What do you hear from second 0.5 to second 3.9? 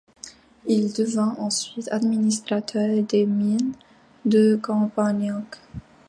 Il devient ensuite administrateur des Mines